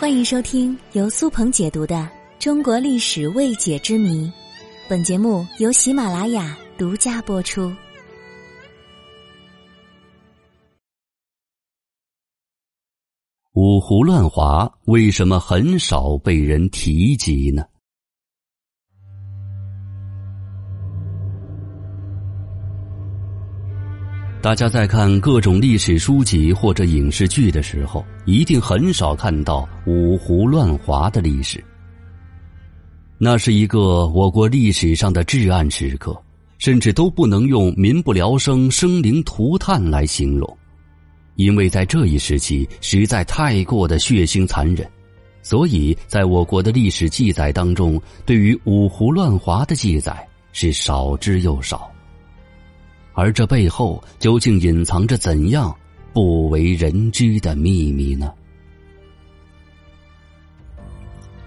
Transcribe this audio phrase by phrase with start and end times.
[0.00, 1.96] 欢迎收听由苏鹏解读的
[2.38, 4.26] 《中国历史未解之谜》，
[4.88, 7.74] 本节目由喜马拉雅独家播出。
[13.54, 17.64] 五胡乱华为什么很少被人提及呢？
[24.40, 31.62] 大家在看各种历史书籍或者影视剧的时候，一定很少看到五胡乱华的历史。
[33.18, 36.16] 那是一个我国历史上的至暗时刻，
[36.58, 40.58] 甚至都不能用民不聊生、生灵涂炭来形容，
[41.34, 44.88] 因为在这一时期实在太过的血腥残忍，
[45.42, 51.90] 所以在我国的历史记载当中，对于五胡乱华的记载是少之又少。
[53.18, 55.76] 而这背后究竟隐藏着怎样
[56.12, 58.32] 不为人知的秘密呢？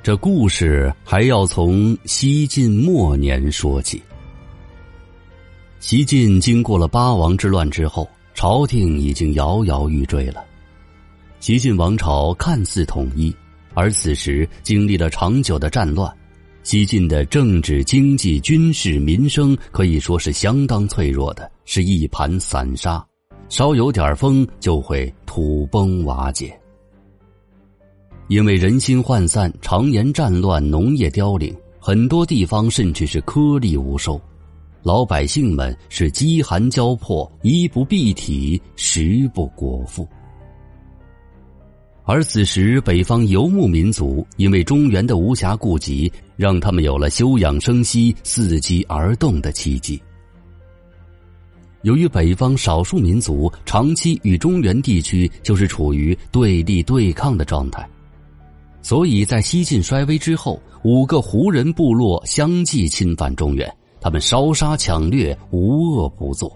[0.03, 4.03] 这故事还要从西晋末年说起。
[5.79, 10.43] 西晋经过了八王之乱之后，朝廷已经摇摇欲坠了。
[11.39, 13.33] 西晋王朝看似统一，
[13.73, 16.13] 而此时经历了长久的战乱。
[16.63, 23.01] 西晋的政治、经济、军事、民生可以说是相当脆弱的，是一盘散沙，
[23.47, 26.53] 稍有点风就会土崩瓦解。
[28.27, 34.19] 因为人心涣散，常年战乱，农业凋零，很多地方甚至是颗粒无收，
[34.83, 40.05] 老百姓们是饥寒交迫，衣不蔽体，食不果腹。
[42.03, 49.97] 而此时，北方游牧民族因为中原的无暇顾及，让他们有了休养生息、伺机而动的契机。
[51.83, 57.87] 由于北方少数民族长期与中原地区就是处于对立对抗的状态，
[58.81, 66.55] 所以在西晋衰微之后，五个胡人部落相继侵犯中原，他们烧杀抢掠，无恶不作。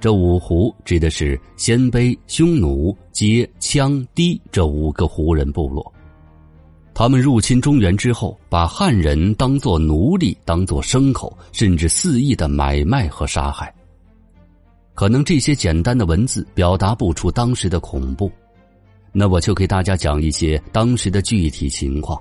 [0.00, 5.90] 这五胡指的是鲜卑、匈奴、羯、羌、氐这五个胡人部落。
[6.92, 13.74] 他们入侵中原之后，把汉人当作奴隶、当作牲口，甚至肆意的买卖和杀害。
[14.94, 18.30] 可能这些简单的文字表达不出当时的恐怖，
[19.12, 22.20] 那我就给大家讲一些当时的具体情况。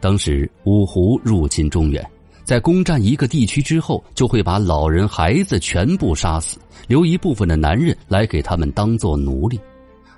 [0.00, 2.04] 当时五胡入侵中原。
[2.44, 9.58] 在攻占一个地区之后，就会把老人、孩子全部杀死，留一部分的男人来给他们当做奴隶，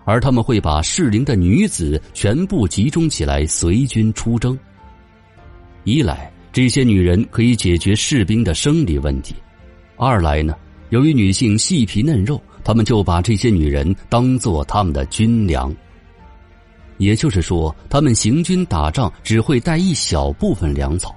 [0.05, 4.59] 而他们会把适龄的女子全部集中起来随军出征。
[5.85, 9.33] 一来，这些女人可以解决士兵的生理问题；
[9.97, 10.55] 二来呢，
[10.91, 15.75] 由于女性细皮嫩肉，他们就把这些女人当做他们的军粮。
[16.97, 21.15] 也就是说，他们行军打仗只会带一小部分粮草。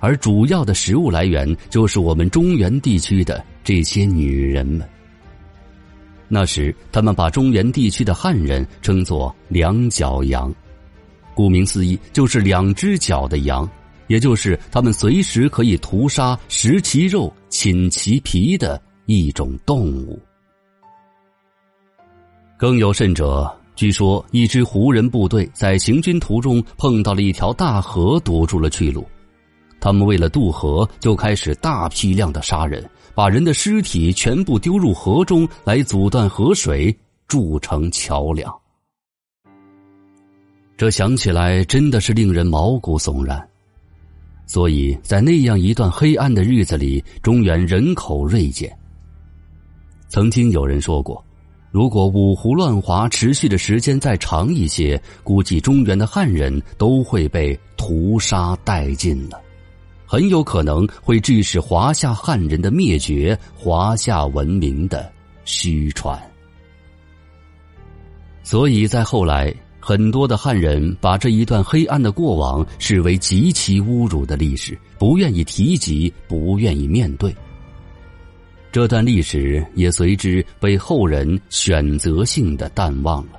[0.00, 4.86] 而主要的食物来源就是我们中原地区的这些女人们。
[6.28, 10.52] 那时，他们把中原地区的汉人称作“两脚羊”，
[11.34, 13.66] 顾名思义，就是两只脚的羊，
[14.08, 20.18] 也就是他们随时可以屠杀、食其肉、寝其皮的一种动物。
[22.56, 29.04] 更有甚者，据说一支胡人部队在行军途中碰到了一条大河，堵住了去路。
[29.80, 36.96] 他们为了渡河，就开始大批量的杀人，把人的尸体全部丢入河中，来阻断河水，
[37.28, 38.50] 筑成桥梁。
[40.76, 43.46] 这想起来真的是令人毛骨悚然。
[44.46, 48.74] 所以在那样一段黑暗的日子里，中原人口锐减。
[50.08, 51.24] 曾经有人说过，
[51.70, 59.40] 如果五胡乱华持续的时间再长一些，估计中原的汉人都会被屠杀殆尽了。
[60.06, 65.10] 很有可能会致使华夏汉人的灭绝，华夏文明的
[65.44, 66.16] 虚传。
[68.44, 77.34] 所以在后来，很多的汉人把这一段黑暗的过往视为极其侮辱的历史，不愿意提及，不愿意面对。
[78.74, 83.34] 这段历史也随之被后人选择性的淡忘了。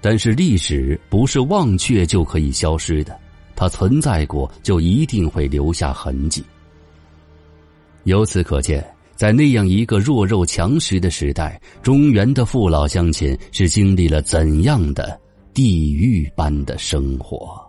[0.00, 3.14] 但是历史不是忘却就可以消失的。
[3.54, 6.42] 它存在过，就一定会留下痕迹。
[8.04, 8.82] 由此可见，
[9.14, 15.20] 在那样一个弱肉强食的时代，中原的父老乡亲是经历了怎样的
[15.52, 17.61] 地狱般的生活。